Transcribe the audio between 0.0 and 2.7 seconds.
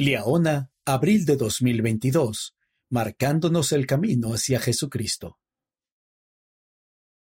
Liaona, abril de 2022,